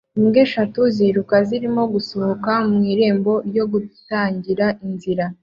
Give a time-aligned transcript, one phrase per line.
[0.17, 5.25] Imbwa eshatu ziruka zirimo zisohoka mu irembo ryo gutangira inzira